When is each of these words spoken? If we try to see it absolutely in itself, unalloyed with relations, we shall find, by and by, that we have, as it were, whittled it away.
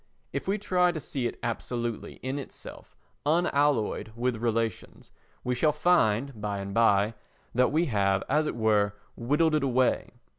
If 0.33 0.47
we 0.47 0.57
try 0.57 0.91
to 0.91 0.99
see 0.99 1.27
it 1.27 1.37
absolutely 1.43 2.13
in 2.23 2.39
itself, 2.39 2.97
unalloyed 3.23 4.11
with 4.15 4.37
relations, 4.37 5.11
we 5.43 5.53
shall 5.53 5.71
find, 5.71 6.41
by 6.41 6.57
and 6.57 6.73
by, 6.73 7.13
that 7.53 7.71
we 7.71 7.85
have, 7.85 8.23
as 8.27 8.47
it 8.47 8.55
were, 8.55 8.95
whittled 9.15 9.53
it 9.53 9.63
away. 9.63 10.13